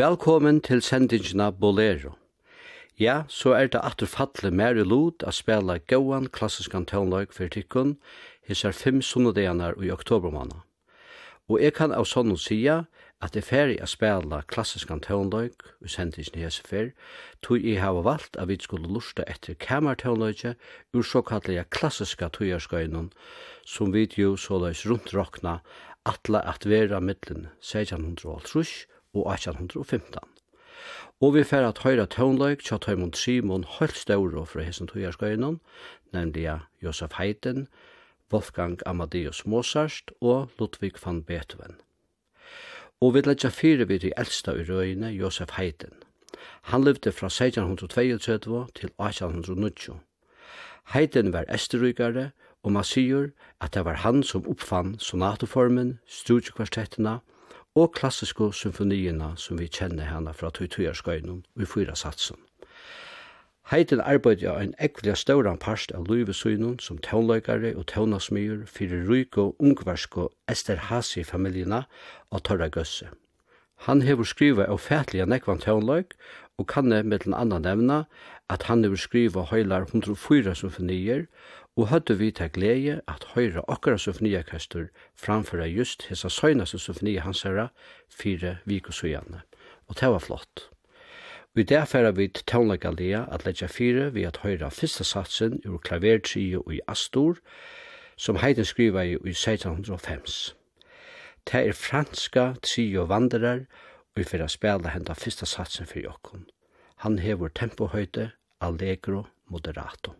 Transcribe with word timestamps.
Velkommen 0.00 0.62
til 0.64 0.80
sendingina 0.80 1.50
Bolero. 1.50 2.14
Ja, 2.98 3.24
så 3.28 3.50
er 3.52 3.66
det 3.68 3.82
atur 3.84 4.08
fatle 4.08 4.48
mer 4.50 4.78
i 4.80 4.84
lot 4.86 5.20
å 5.28 5.32
spela 5.36 5.74
gauan 5.92 6.28
klassiskan 6.32 6.86
tøvnløg 6.88 7.34
for 7.36 7.52
tikkun 7.52 7.90
hisar 8.48 8.72
fem 8.72 9.02
sunnadeganar 9.04 9.76
i 9.84 9.90
oktobermanna. 9.92 10.62
Og 11.52 11.60
jeg 11.60 11.74
kan 11.76 11.92
av 11.92 12.08
sånn 12.08 12.32
sia 12.40 12.86
at 13.20 13.36
jeg 13.36 13.44
ferdig 13.50 13.76
å 13.84 13.90
spela 13.92 14.38
klassiskan 14.48 15.02
tøvnløg 15.04 15.66
i 15.84 15.92
sendingina 15.92 16.46
hese 16.46 16.64
fer, 16.64 16.94
tog 17.44 17.60
jeg 17.60 17.82
hava 17.82 18.00
valgt 18.06 18.38
at 18.40 18.48
vi 18.48 18.56
skulle 18.62 18.88
lusta 18.88 19.26
etter 19.28 19.58
kamertøvnløgje 19.66 20.54
ur 20.96 21.04
såkallega 21.10 21.66
klassiska 21.68 22.30
tøyarskøynun 22.38 23.12
som 23.68 23.92
vi 23.92 24.08
jo 24.16 24.32
såleis 24.40 24.86
rundt 24.88 25.12
rokna 25.12 25.58
atla 26.08 26.40
at 26.54 26.64
vera 26.64 27.02
mittlen 27.04 27.50
1650 27.60 28.88
og 29.14 29.32
1815. 29.32 30.18
Og 31.20 31.34
vi 31.34 31.42
fer 31.44 31.66
at 31.68 31.82
høyra 31.84 32.06
tøvnløyk 32.08 32.62
tja 32.64 32.78
tøymon 32.80 33.12
Simon 33.12 33.66
høylt 33.68 33.98
ståro 34.00 34.46
fra 34.48 34.64
hessen 34.64 34.88
tøyarskøynon, 34.88 35.58
nemlig 36.16 36.46
Josef 36.80 37.18
Heiden, 37.18 37.66
Wolfgang 38.32 38.80
Amadeus 38.86 39.44
Mozart 39.46 40.14
og 40.20 40.48
Ludwig 40.58 40.96
van 41.04 41.22
Beethoven. 41.22 41.76
Og 43.00 43.14
vi 43.14 43.20
letja 43.26 43.50
fire 43.52 43.84
vid 43.88 44.04
i 44.04 44.12
eldsta 44.16 44.54
i 44.56 44.64
røyne, 44.64 45.12
Josef 45.12 45.58
Heiden. 45.58 45.92
Han 46.72 46.84
levde 46.84 47.12
fra 47.12 47.26
1632 47.26 48.66
til 48.74 48.92
1890. 48.96 50.00
Heiden 50.94 51.32
var 51.32 51.44
esterrykare, 51.48 52.30
og 52.62 52.72
man 52.72 52.84
sier 52.84 53.28
at 53.60 53.74
det 53.74 53.84
var 53.84 54.00
han 54.04 54.22
som 54.22 54.48
oppfann 54.48 54.98
sonatoformen, 54.98 55.98
studiekvartettina, 56.06 57.18
og 57.18 57.39
og 57.74 57.92
klassiske 57.94 58.50
symfoniene 58.56 59.32
som 59.38 59.58
vi 59.58 59.68
kjenner 59.70 60.08
henne 60.10 60.34
fra 60.34 60.50
Tøytøyerskøynen 60.50 61.42
og 61.56 61.62
i 61.62 61.68
fyra 61.68 61.94
satsen. 61.94 62.38
Heiden 63.70 64.00
arbeidde 64.02 64.48
av 64.50 64.58
en 64.58 64.72
ekvelig 64.82 65.14
større 65.20 65.52
parst 65.62 65.92
av 65.94 66.08
Løyvesøynen 66.10 66.80
som 66.82 66.98
tøvnløykare 66.98 67.76
og 67.78 67.86
tøvnasmyr 67.92 68.64
fyrir 68.66 69.04
ryk 69.06 69.38
og 69.38 69.62
ungversk 69.62 70.16
og 70.18 70.32
Esterhazi-familiene 70.50 71.84
og 72.30 72.42
Torra 72.42 72.66
Gøsse. 72.66 73.06
Han 73.86 74.02
hever 74.02 74.26
skriva 74.26 74.66
av 74.66 74.82
fætlige 74.82 75.28
nekvan 75.30 75.62
tøvnløyk 75.62 76.16
og 76.58 76.66
kanne 76.66 77.04
med 77.06 77.22
den 77.24 77.34
andre 77.34 77.60
nevna 77.60 78.00
at 78.50 78.66
han 78.66 78.82
hever 78.82 78.98
skriva 78.98 79.46
høylar 79.52 79.86
104 79.86 80.56
symfonier 80.58 81.28
og 81.76 81.88
høyde 81.88 82.18
vi 82.18 82.30
til 82.30 82.50
glede 82.50 83.00
at 83.08 83.24
høyre 83.34 83.62
okkara 83.68 83.98
symfoniakastur 83.98 84.88
framføra 85.16 85.66
just 85.66 86.06
hessa 86.08 86.28
søgnaste 86.28 86.78
symfoni 86.78 87.16
hans 87.16 87.42
herra 87.42 87.68
fire 88.08 88.56
vikosøyane. 88.64 89.40
Og 89.88 90.00
det 90.00 90.08
var 90.08 90.18
flott. 90.18 90.70
Vi 91.54 91.62
der 91.62 91.84
færa 91.84 92.10
vi 92.10 92.28
til 92.28 92.44
Tånlegalia 92.44 93.24
at 93.32 93.44
leggja 93.46 93.66
fire 93.66 94.12
vi 94.12 94.22
at 94.24 94.36
høyre 94.36 94.70
fyrsta 94.70 95.04
satsen 95.04 95.60
ur 95.66 95.78
klavertrio 95.78 96.62
i 96.70 96.80
Astor, 96.88 97.36
som 98.16 98.36
Heiden 98.36 98.64
skriva 98.64 99.02
i 99.02 99.14
1605. 99.14 100.54
Det 101.46 101.68
er 101.68 101.72
franska 101.72 102.52
trio 102.62 103.02
vandrar, 103.02 103.66
og 104.14 104.16
vi 104.16 104.24
færa 104.24 104.48
spela 104.48 104.88
henda 104.94 105.12
fyrsta 105.12 105.46
satsen 105.46 105.86
fyrir 105.86 106.10
okkon. 106.12 106.46
Han 106.96 107.18
hevur 107.18 107.48
tempohøyde, 107.48 108.30
allegro, 108.60 109.24
moderato. 109.48 110.12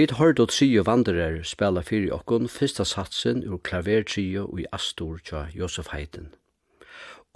Vid 0.00 0.14
hørte 0.16 0.46
trio 0.48 0.80
Wanderer 0.88 1.42
spela 1.44 1.82
fyrir 1.84 2.14
okkun 2.16 2.46
fyrsta 2.48 2.86
satsen 2.88 3.42
ur 3.44 3.58
klavertrio 3.68 4.46
i 4.56 4.64
Astor 4.72 5.18
tja 5.20 5.42
Josef 5.52 5.90
Haydn. 5.92 6.30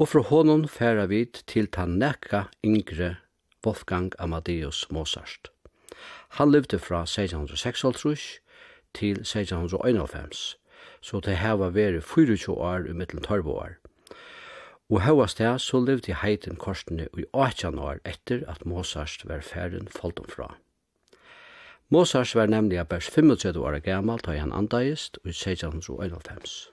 Og 0.01 0.09
fra 0.09 0.23
honom 0.31 0.65
færa 0.65 1.05
vi 1.11 1.27
til 1.53 1.69
ta 1.69 1.85
nekka 1.85 2.47
yngre 2.65 3.11
Wolfgang 3.67 4.17
Amadeus 4.19 4.87
Mozart. 4.89 5.53
Han 6.41 6.57
levde 6.57 6.81
fra 6.81 7.03
1606 7.05 8.41
til 8.95 9.21
1691, 9.21 10.57
så 11.03 11.21
det 11.21 11.37
her 11.37 11.61
var 11.61 11.77
veri 11.77 12.01
24 12.01 12.57
år 12.57 12.89
i 12.89 12.97
mittel 12.97 13.21
12 13.21 13.47
år. 13.47 13.77
Og 14.89 15.03
høyast 15.05 15.39
det 15.39 15.61
så 15.61 15.85
levde 15.85 16.17
Haydn 16.25 16.57
korsene 16.57 17.13
i 17.13 17.29
18 17.35 17.79
år 17.79 18.01
etter 18.09 18.41
at 18.49 18.65
Mozart 18.65 19.21
var 19.29 19.45
færen 19.45 19.89
falt 19.89 20.31
fra. 20.33 20.55
Mozart 21.89 22.35
var 22.35 22.47
nemlig 22.47 22.81
best 22.89 23.11
35 23.13 23.61
år 23.61 23.79
gammal 23.85 24.21
da 24.25 24.39
han 24.39 24.53
andagist 24.53 25.19
i 25.25 25.29
1691. 25.29 26.71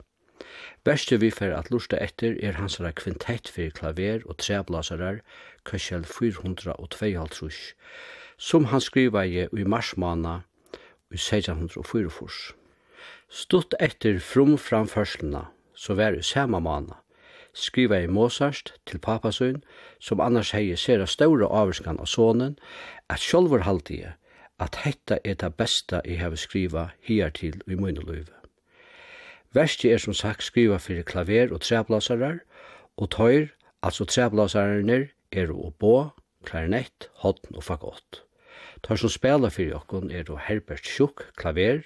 Beste 0.84 1.18
vi 1.22 1.30
fer 1.32 1.52
at 1.54 1.70
lusta 1.70 1.98
etter 2.02 2.38
er 2.42 2.56
hansara 2.58 2.94
kvintett 2.96 3.52
for 3.52 3.74
klaver 3.76 4.24
og 4.26 4.38
treblasarar, 4.42 5.20
Køsjel 5.68 6.06
452, 6.06 7.76
som 8.38 8.66
han 8.72 8.82
skriva 8.82 9.26
i 9.28 9.46
i 9.52 9.64
marsmana 9.64 10.42
i 11.12 11.20
1604. 11.20 12.56
Stutt 13.30 13.76
etter 13.80 14.20
frum 14.20 14.58
framførslena, 14.58 15.46
så 15.76 15.94
var 15.94 16.18
i 16.18 16.24
samme 16.24 16.60
mana, 16.60 16.98
skriva 17.54 18.00
i 18.02 18.08
Mozart 18.08 18.74
til 18.88 19.00
papasøyn, 19.00 19.62
som 20.00 20.24
annars 20.24 20.52
hei 20.56 20.76
sera 20.76 21.06
ståra 21.06 21.48
avskan 21.48 22.00
av 22.00 22.08
sonen, 22.08 22.58
at 23.10 23.20
sjolver 23.20 23.68
haldige, 23.68 24.16
at 24.62 24.78
hetta 24.84 25.18
er 25.26 25.40
det 25.42 25.56
besta 25.58 26.04
jeg 26.06 26.20
har 26.22 26.36
skriva 26.38 26.92
her 27.08 27.34
til 27.34 27.58
i 27.68 27.76
mine 27.76 28.04
løyve. 28.06 28.38
Verste 29.54 29.90
er 29.92 30.00
som 30.00 30.14
sagt 30.14 30.46
skriva 30.46 30.78
fyrir 30.80 31.04
klaver 31.04 31.52
og 31.52 31.64
treblasarar, 31.66 32.40
og 32.98 33.10
tøyr, 33.12 33.48
altså 33.84 34.06
treblasararnir, 34.06 35.10
er 35.32 35.52
og 35.52 35.74
bo, 35.80 36.12
klarinett, 36.46 37.10
hodn 37.24 37.58
og 37.58 37.64
fagott. 37.64 38.22
Tøyr 38.86 39.02
som 39.02 39.12
spela 39.12 39.50
fyrir 39.50 39.76
okkon 39.82 40.12
er 40.12 40.30
og 40.30 40.40
Herbert 40.46 40.86
Schuck, 40.86 41.26
klaver, 41.36 41.84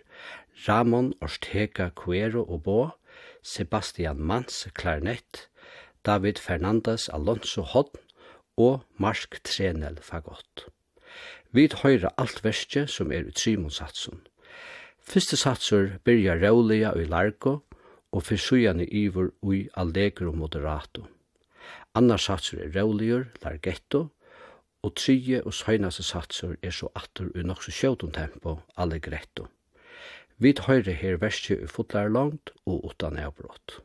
Ramon 0.67 1.13
Ortega 1.21 1.89
Cuero 1.95 2.43
og 2.43 2.63
bo, 2.63 2.79
Sebastian 3.41 4.19
Mans, 4.19 4.67
klarinett, 4.73 5.47
David 6.05 6.37
Fernandes 6.41 7.09
Alonso 7.09 7.61
Hodn 7.61 8.01
og 8.57 8.83
Mark 8.99 9.39
Trenel 9.43 9.97
Fagott. 10.01 10.67
Vi 11.55 11.69
høyra 11.71 12.09
alt 12.19 12.41
verste 12.43 12.81
som 12.91 13.13
er 13.15 13.29
i 13.29 13.31
Trimonsatsen. 13.31 14.17
Fyrste 14.99 15.37
satsur 15.39 15.93
byrja 16.03 16.33
rævliga 16.41 16.89
i 16.99 17.05
Largo 17.07 17.53
og 18.11 18.25
fyrsujane 18.27 18.83
ivor 18.91 19.29
ui 19.41 19.61
Allegro 19.77 20.33
Moderato. 20.35 21.05
Annar 21.95 22.19
satsur 22.19 22.59
er 22.59 22.75
rævligur, 22.75 23.23
Largetto, 23.45 24.07
og 24.83 24.95
trije 24.99 25.43
og 25.45 25.53
søgnaste 25.53 26.03
satsur 26.03 26.57
er 26.61 26.75
så 26.75 26.91
attur 26.95 27.31
i 27.31 27.47
nokso 27.47 27.71
sjåton 27.71 28.11
tempo, 28.11 28.59
Allegretto. 28.77 29.47
Vi 30.37 30.53
høyrer 30.59 30.91
her 30.91 31.17
verste 31.23 31.55
i 31.55 31.67
fotlar 31.71 32.11
langt 32.11 32.51
og 32.65 32.83
utan 32.91 33.17
avbrott. 33.17 33.79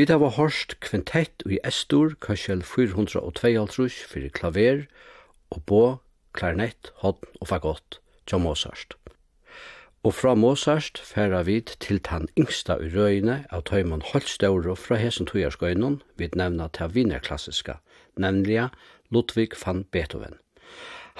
Vi 0.00 0.06
hava 0.08 0.30
hårst 0.32 0.78
kvintett 0.80 1.42
i 1.44 1.58
Estor, 1.60 2.14
Køsjel 2.24 2.62
452 2.64 3.98
fyrir 4.08 4.30
klaver, 4.32 4.86
og 5.52 5.60
bå, 5.68 5.80
klarinett, 6.32 6.88
hodn 7.02 7.28
og 7.36 7.50
fagott, 7.50 7.98
tja 8.24 8.38
Mozart. 8.40 8.96
Og 10.00 10.14
fra 10.16 10.32
Mozart 10.32 11.02
færa 11.04 11.42
vi 11.44 11.58
til 11.84 12.00
tann 12.00 12.30
yngsta 12.40 12.78
i 12.80 12.88
røyne 12.94 13.36
av 13.52 13.66
tøyman 13.68 14.06
Holstauro 14.14 14.78
fra 14.86 14.96
hesen 15.02 15.28
tøyarskøynon, 15.28 16.00
vi 16.16 16.30
nevna 16.32 16.70
til 16.72 16.96
vinerklassiska, 16.96 17.76
nemlig 18.16 18.70
Ludvig 19.12 19.52
van 19.66 19.84
Beethoven. 19.92 20.40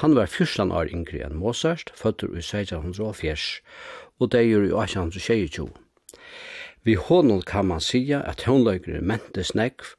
Han 0.01 0.16
var 0.16 0.33
14 0.33 0.72
år 0.72 0.89
yngre 0.89 1.20
enn 1.28 1.37
Mozart, 1.37 1.93
fødder 2.01 2.33
i 2.33 2.41
1604, 2.41 3.61
og 4.16 4.33
deir 4.33 4.64
i 4.64 4.72
1822. 4.72 5.68
Vi 6.83 6.95
honom 6.95 7.43
kan 7.43 7.66
man 7.66 7.81
sija 7.81 8.22
at 8.24 8.47
håndløyger 8.49 9.03
mentes 9.05 9.55
negv, 9.55 9.95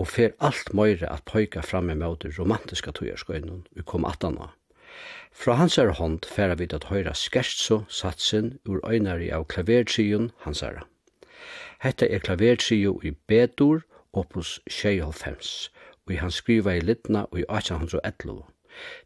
og 0.00 0.08
fer 0.08 0.32
alt 0.40 0.72
møyre 0.74 1.06
at 1.06 1.22
pøyka 1.28 1.62
fram 1.62 1.90
i 1.92 1.94
møte 1.94 2.32
romantiska 2.38 2.90
tøyarskøynun 2.96 3.66
vi 3.76 3.84
kom 3.86 4.06
atana. 4.08 4.48
Fra 5.30 5.54
hans 5.60 5.78
er 5.78 5.92
hånd 6.00 6.26
færa 6.26 6.56
vi 6.58 6.66
at 6.74 6.88
høyra 6.90 7.14
skertso 7.14 7.84
satsen 7.88 8.58
ur 8.66 8.80
øynari 8.82 9.30
av 9.30 9.46
klavertrion 9.52 10.32
hans 10.46 10.62
er. 10.66 10.82
Hetta 11.80 12.08
er 12.10 12.18
klavertrio 12.18 12.98
i 13.04 13.14
Bedur, 13.28 13.84
opus 14.12 14.58
6,5, 14.68 15.70
og 16.06 16.18
han 16.18 16.34
skriva 16.34 16.74
i 16.74 16.80
Lidna 16.80 17.24
i 17.36 17.46
1811. 17.46 18.42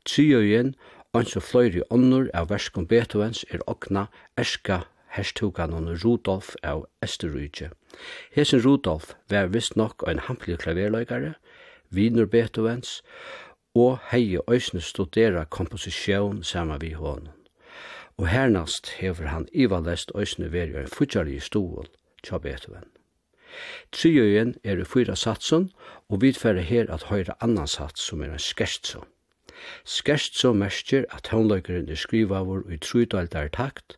Triojen, 0.08 0.74
ans 1.14 1.36
og 1.36 1.42
fløyri 1.42 1.84
onnur 1.90 2.30
av 2.34 2.48
verskum 2.50 2.88
Beethovens 2.88 3.44
er 3.50 3.60
okna 3.68 4.06
erska 4.40 4.80
herstukanon 5.14 5.92
Rudolf 6.02 6.54
av 6.62 6.84
Østerrydje. 7.02 7.70
Hesen 8.34 8.62
Rudolf 8.64 9.14
var 9.30 9.52
visst 9.54 9.76
nok 9.76 10.04
ein 10.08 10.22
hampelig 10.26 10.58
klaverløygare, 10.64 11.34
viner 11.90 12.26
Beethovens, 12.26 13.02
og 13.74 13.98
hei 14.10 14.38
øysene 14.50 14.82
studera 14.82 15.44
komposisjon 15.44 16.42
saman 16.42 16.80
vi 16.80 16.92
hånden. 16.98 17.32
Og 18.16 18.28
hernast 18.28 18.90
hever 19.00 19.26
han 19.26 19.48
ivalest 19.52 20.12
øysene 20.14 20.52
veri 20.52 20.76
en 20.82 20.90
futjarlig 20.90 21.42
stål 21.42 21.88
tja 22.22 22.38
Beethoven. 22.38 22.86
Tryøyen 23.92 24.54
er 24.64 24.80
i 24.82 24.84
fyra 24.84 25.14
satsen, 25.14 25.70
og 26.08 26.22
vi 26.22 26.32
tverre 26.32 26.62
her 26.62 26.90
at 26.90 27.06
høyra 27.10 27.36
annan 27.40 27.70
sats 27.70 28.06
som 28.08 28.22
er 28.22 28.32
en 28.34 28.42
skertso. 28.42 29.04
Skertso 29.84 30.52
mersker 30.52 31.04
at 31.10 31.28
tøvnløkeren 31.30 31.88
er 31.88 31.98
skrivavur 31.98 32.64
i 32.70 32.78
trudaldar 32.82 33.48
takt, 33.48 33.96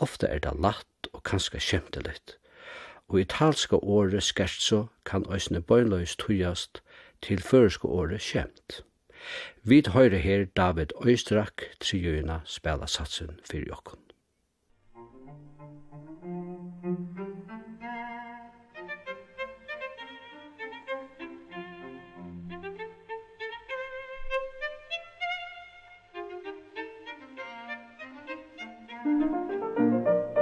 Ofta 0.00 0.28
er 0.32 0.40
det 0.40 0.52
latt 0.56 1.10
og 1.12 1.22
kanskje 1.28 1.60
kjemtelitt. 1.60 2.36
Og 3.08 3.20
italska 3.20 3.76
året 3.76 4.22
skertso 4.22 4.86
kan 5.04 5.26
òsne 5.28 5.60
bøynløys 5.60 6.16
tujast 6.16 6.80
til 7.20 7.42
føreske 7.42 7.88
året 7.88 8.24
kjemt. 8.24 8.80
Vi 9.62 9.82
høyre 9.86 10.18
her 10.18 10.46
David 10.56 10.96
Øystrak, 11.04 11.62
triøyna 11.80 12.40
spela 12.44 12.86
satsen 12.86 13.40
fyrir 13.44 13.68
jokken. 13.68 14.00
Musik 29.04 30.36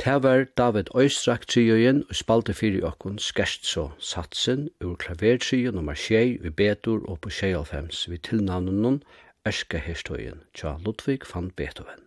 Tevar 0.00 0.44
David 0.56 0.84
Øystrak 0.96 1.46
triojen 1.46 2.04
og 2.08 2.14
spalte 2.14 2.54
fyrir 2.54 2.84
okkun 2.88 3.18
skerst 3.18 3.66
så 3.66 3.82
satsen 3.98 4.68
ur 4.80 4.94
klavertrion 4.96 5.74
nummer 5.74 5.94
6 5.94 6.38
vi 6.42 6.50
Betur 6.50 7.04
og 7.10 7.20
på 7.20 7.30
6 7.30 8.10
vi 8.10 8.16
tilnavnen 8.16 8.82
nun 8.82 9.02
Erska 9.44 9.76
Herstojen 9.78 10.40
tja 10.54 10.72
Ludvig 10.86 11.20
van 11.34 11.50
Beethoven. 11.50 12.00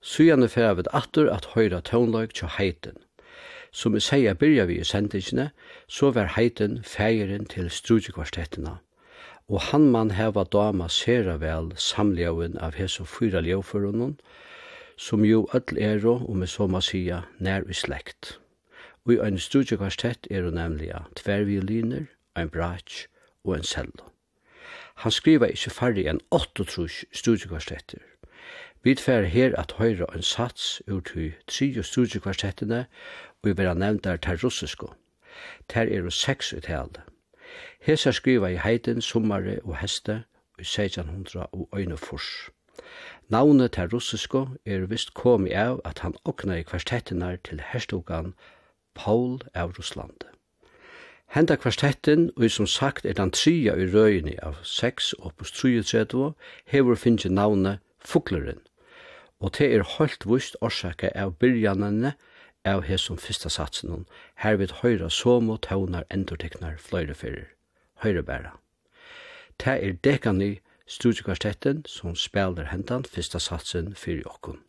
Sujane 0.00 0.48
fyrir 0.48 0.74
vi 0.74 0.82
atur 0.92 1.28
at 1.34 1.50
høyra 1.54 1.80
tånløg 1.80 2.32
tja 2.32 2.48
heiten. 2.56 2.96
Som 3.72 3.92
vi 3.92 4.00
sier 4.00 4.34
byrja 4.34 4.64
vi 4.64 4.78
i 4.80 4.84
sendingene, 4.84 5.50
så 5.88 6.10
var 6.10 6.32
heiten 6.36 6.80
feiren 6.82 7.44
til 7.44 7.70
strudjekvartettina. 7.70 8.78
Og 9.48 9.60
han 9.60 9.90
man 9.90 10.10
heva 10.10 10.44
dama 10.44 10.88
sera 10.88 11.36
vel 11.36 11.74
samljauen 11.76 12.56
av 12.56 12.80
hese 12.80 13.04
fyra 13.04 13.44
ljauførunnen, 13.44 14.16
som 14.96 15.24
jo 15.24 15.48
öll 15.54 15.78
ero, 15.78 16.26
om 16.28 16.40
vi 16.40 16.46
så 16.46 16.66
må 16.66 16.80
sia, 16.80 17.22
nær 17.38 17.68
i 17.68 17.74
slekt. 17.74 18.38
Og 19.04 19.14
i 19.14 19.20
ein 19.20 19.38
studiekvartett 19.38 20.26
er 20.30 20.42
hun 20.46 20.54
nemlig 20.54 20.92
tver 21.16 21.44
violiner, 21.44 22.06
ein 22.36 22.50
brach 22.50 23.06
og 23.44 23.56
ein 23.56 23.64
cello. 23.64 24.12
Han 24.94 25.12
skriva 25.12 25.48
ikkje 25.50 25.70
færre 25.72 26.04
enn 26.10 26.20
8 26.30 26.64
studiekvartetter. 27.12 28.02
Vi 28.82 28.94
tver 28.94 29.22
her 29.22 29.54
at 29.58 29.72
høyra 29.78 30.06
ein 30.14 30.22
sats 30.22 30.82
ur 30.90 31.00
til 31.00 31.34
tre 31.46 31.82
studiekvartettene, 31.82 32.86
og 33.42 33.48
vi 33.48 33.56
vera 33.56 33.74
nevnt 33.74 34.04
der 34.04 34.16
ter 34.16 34.38
russisko. 34.44 34.92
Ter 35.68 35.86
er 35.86 36.02
jo 36.02 36.10
seks 36.10 36.52
uttale. 36.52 37.02
Hesa 37.80 38.12
skriva 38.12 38.48
i 38.48 38.56
heiden, 38.56 39.00
sommare 39.00 39.58
og 39.64 39.76
heste, 39.76 40.24
i 40.58 40.62
1600 40.62 41.46
og 41.52 41.68
øynefors. 41.74 42.50
Navnet 43.28 43.72
til 43.72 43.88
russisko 43.92 44.46
er 44.66 44.86
vist 44.90 45.14
komi 45.14 45.52
av 45.56 45.80
at 45.88 46.02
han 46.04 46.16
okna 46.24 46.58
i 46.60 46.66
kvartettinar 46.68 47.38
til 47.48 47.62
herstogan 47.72 48.34
Paul 48.94 49.40
av 49.54 49.72
Russland. 49.78 50.26
Henda 51.32 51.56
kvartettin, 51.56 52.30
og 52.36 52.50
som 52.50 52.66
sagt 52.66 53.06
er 53.06 53.16
den 53.16 53.30
tria 53.32 53.72
i 53.72 53.86
røyni 53.88 54.34
av 54.42 54.58
6 54.68 55.14
opus 55.18 55.52
33, 55.56 56.32
hefur 56.68 56.94
finnje 56.94 57.30
navnet 57.32 57.80
Fugleren, 58.04 58.60
og 59.40 59.54
det 59.58 59.70
er 59.74 59.86
holdt 59.94 60.26
vust 60.28 60.56
orsaka 60.60 61.08
av 61.16 61.32
byrjanene 61.40 62.12
av 62.68 62.84
hesum 62.84 63.16
fyrsta 63.16 63.48
satsen, 63.48 64.04
her 64.44 64.58
vid 64.60 64.74
høyra 64.82 65.08
somo 65.10 65.56
tånar 65.56 66.04
endorteknar 66.10 66.76
fløyreferer, 66.76 67.48
høyre 68.04 68.22
bæra. 68.22 68.52
Det 69.56 69.78
er 69.78 69.96
dekani 70.04 70.58
studiekvartetten 70.86 71.84
som 71.86 72.16
spiller 72.16 72.70
hentan 72.72 73.04
fyrsta 73.04 73.38
satsen 73.38 73.94
fyrir 73.94 74.26
okkun. 74.28 74.60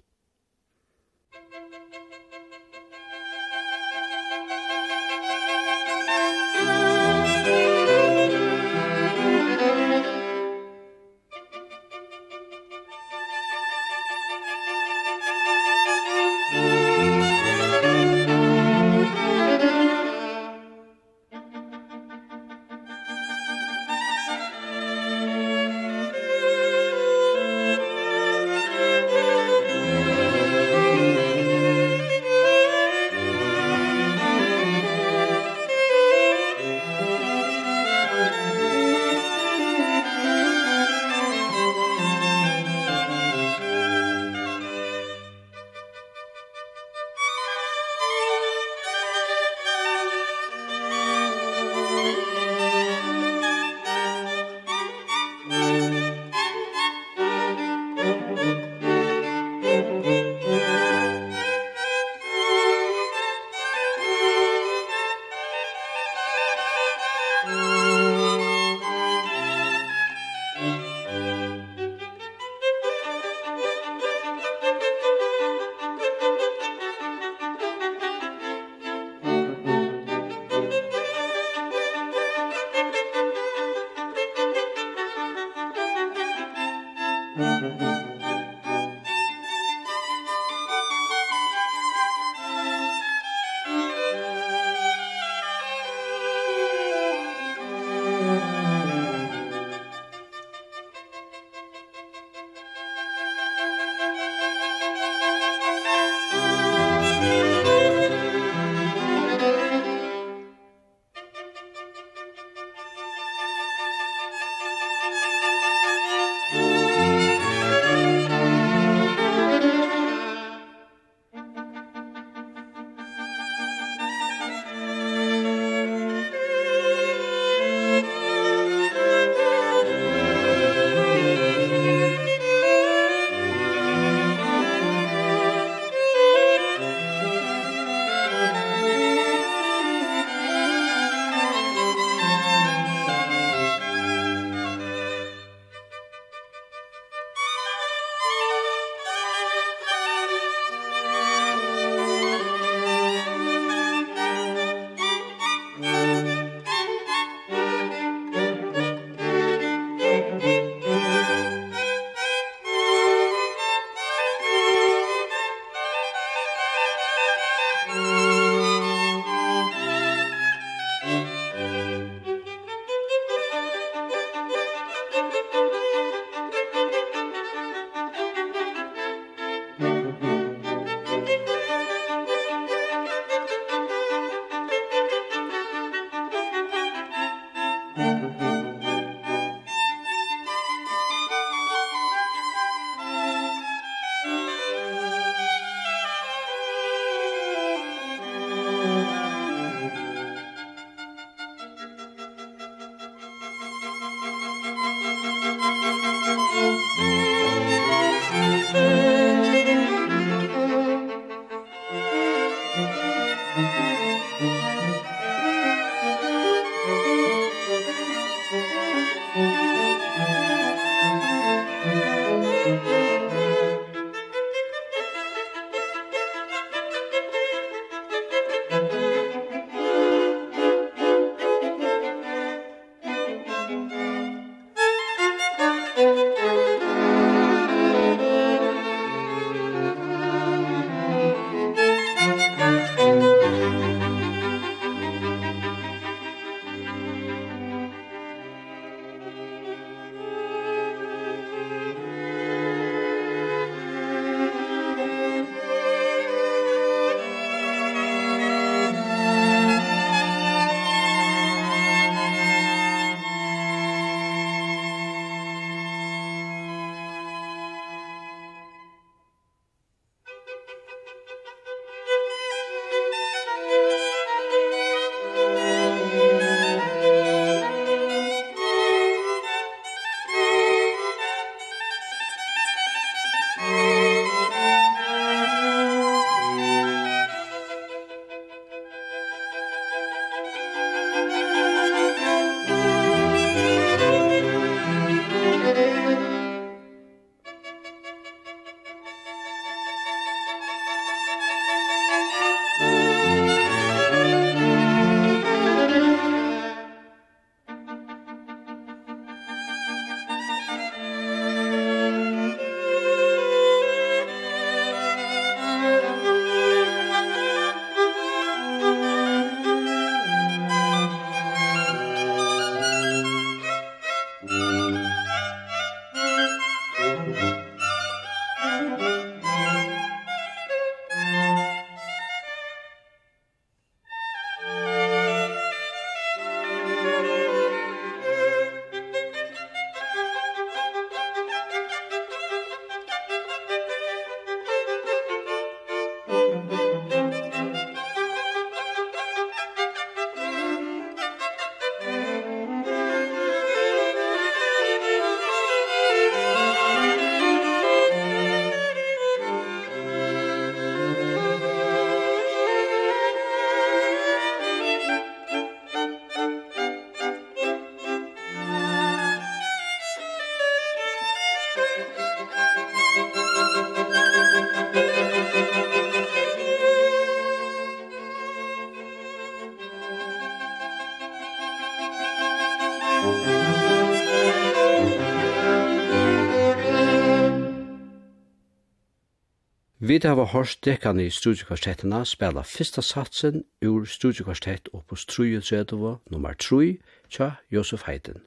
Vi 390.13 390.19
hava 390.23 390.43
hørt 390.45 390.77
dekkan 390.85 391.19
i 391.19 391.29
studiekvartettina 391.33 392.19
spela 392.29 392.61
fyrsta 392.61 393.01
satsen 393.01 393.63
ur 393.81 394.03
studiekvartett 394.05 394.89
opus 394.93 395.25
33, 395.25 396.17
nummer 396.29 396.53
3, 396.53 396.97
tja 397.29 397.47
Josef 397.71 398.03
Heiden. 398.05 398.43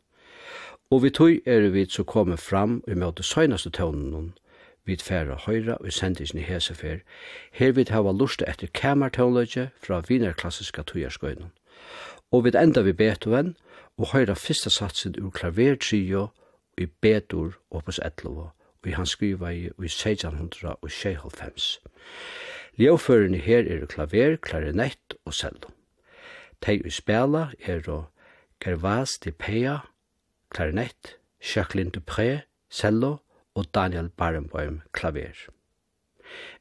Og 0.90 1.02
vi 1.02 1.10
tog 1.10 1.40
er 1.46 1.68
vi 1.68 1.84
så 1.90 2.04
komme 2.04 2.36
fram 2.36 2.84
i 2.86 2.94
møte 2.94 3.22
søgnaste 3.22 3.70
tøvnen 3.70 4.32
vi 4.84 4.96
færa 4.96 5.40
høyra 5.46 5.74
og 5.80 5.92
sendisen 5.92 6.38
i 6.38 6.46
hesefer. 6.46 7.02
Her 7.52 7.72
vi 7.72 7.84
hava 7.90 8.12
lust 8.12 8.44
etter 8.46 8.70
kamertøvnløyge 8.70 9.70
fra 9.82 10.02
vinerklassiska 10.08 10.82
tøyarskøynen. 10.82 11.50
Og 12.30 12.44
vi 12.44 12.54
enda 12.54 12.80
vi 12.80 12.92
Beethoven 12.92 13.56
og 13.98 14.12
høyra 14.12 14.38
fyrsta 14.38 14.70
satsen 14.70 15.18
ur 15.18 15.30
klavertrio 15.30 16.28
i 16.78 16.86
Bedur 16.86 17.58
opus 17.70 17.98
11 17.98 18.52
vi 18.86 18.94
han 18.94 19.06
skriva 19.06 19.50
i 19.50 19.66
1696. 19.66 21.80
Ljøførene 22.78 23.38
her 23.42 23.66
er 23.66 23.86
klaver, 23.90 24.36
klarinett 24.36 25.14
og 25.24 25.34
cello. 25.34 25.72
Tei 26.62 26.78
i 26.84 26.90
spela 26.90 27.50
er 27.66 27.88
og 27.90 28.04
Gervas 28.62 29.18
de 29.18 29.32
Pea, 29.32 29.78
klarinett, 30.54 31.16
Jacqueline 31.42 31.90
Dupré, 31.90 32.40
cello 32.70 33.16
og 33.54 33.64
Daniel 33.74 34.08
Barenboim, 34.08 34.80
klaver. 34.92 35.34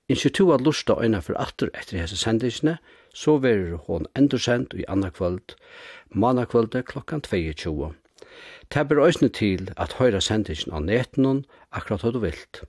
Initiativ 0.10 0.54
at 0.54 0.62
lusta 0.62 0.94
øyna 1.02 1.20
for 1.20 1.42
atter 1.42 1.70
etter 1.74 1.98
hese 2.02 2.18
sendisene, 2.18 2.78
så 3.14 3.38
verer 3.38 3.78
hon 3.88 4.06
endursend 4.16 4.74
i 4.74 4.84
anna 4.88 5.10
kvöld, 5.10 5.56
manna 6.10 6.46
kvölde 6.46 6.82
klokkan 6.82 7.22
22 7.22 7.94
Det 8.74 8.88
ber 8.88 9.02
òsne 9.04 9.30
til 9.30 9.70
at 9.78 9.98
høyra 10.00 10.22
sendingen 10.22 10.74
av 10.74 10.86
netenon 10.88 11.46
akkurat 11.72 12.02
hva 12.04 12.12
du 12.12 12.20
vilt. 12.24 12.64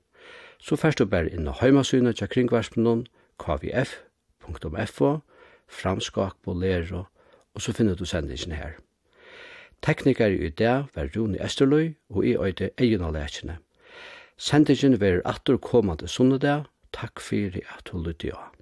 Så 0.58 0.76
først 0.76 0.98
du 0.98 1.06
bare 1.06 1.30
inn 1.30 1.48
og 1.48 1.60
heimasynet 1.60 2.16
til 2.18 2.28
kringvarspenon 2.32 3.06
kvf.fo 3.42 5.10
framskak 5.66 6.34
på 6.44 6.54
lero 6.54 7.06
og 7.56 7.62
så 7.62 7.72
finner 7.72 7.94
du 7.94 8.04
sendingen 8.04 8.52
her. 8.52 8.76
Teknikar 9.82 10.26
i 10.26 10.48
dag 10.48 10.84
var 10.94 11.08
Rune 11.16 11.44
Esterløy 11.44 11.94
og 12.10 12.26
i 12.26 12.36
øyde 12.36 12.70
egen 12.78 13.04
av 13.04 13.12
lekene. 13.16 13.58
Sendingen 14.36 15.00
var 15.00 15.22
atter 15.24 15.56
kommande 15.56 16.08
sunnedag. 16.08 16.64
Takk 16.92 17.20
for 17.20 17.56
at 17.76 17.88
du 17.92 17.98
lytte 17.98 18.32
av. 18.32 18.55